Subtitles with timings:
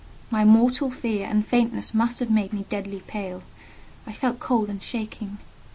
[0.31, 3.43] My mortal fear and faintness must have made me deadly pale.
[4.07, 5.37] I felt cold and shaking.